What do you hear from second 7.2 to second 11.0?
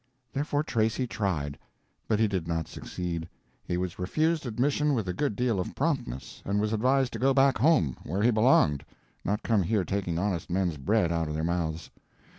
back home, where he belonged, not come here taking honest men's